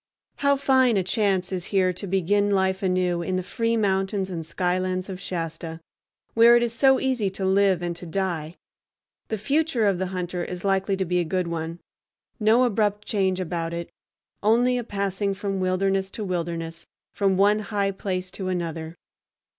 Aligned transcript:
How 0.37 0.55
fine 0.55 0.97
a 0.97 1.03
chance 1.03 1.51
is 1.51 1.65
here 1.65 1.93
to 1.93 2.07
begin 2.07 2.49
life 2.49 2.81
anew 2.81 3.21
in 3.21 3.35
the 3.35 3.43
free 3.43 3.77
fountains 3.77 4.31
and 4.31 4.43
skylands 4.43 5.09
of 5.09 5.19
Shasta, 5.19 5.79
where 6.33 6.55
it 6.55 6.63
is 6.63 6.73
so 6.73 6.99
easy 6.99 7.29
to 7.29 7.45
live 7.45 7.83
and 7.83 7.95
to 7.97 8.07
die! 8.07 8.55
The 9.27 9.37
future 9.37 9.85
of 9.85 9.99
the 9.99 10.07
hunter 10.07 10.43
is 10.43 10.63
likely 10.65 10.97
to 10.97 11.05
be 11.05 11.19
a 11.19 11.23
good 11.23 11.45
one; 11.47 11.81
no 12.39 12.63
abrupt 12.63 13.05
change 13.07 13.39
about 13.39 13.73
it, 13.75 13.91
only 14.41 14.75
a 14.79 14.83
passing 14.83 15.35
from 15.35 15.59
wilderness 15.59 16.09
to 16.17 16.23
wilderness, 16.23 16.87
from 17.13 17.37
one 17.37 17.59
high 17.59 17.91
place 17.91 18.31
to 18.31 18.47
another. 18.47 18.95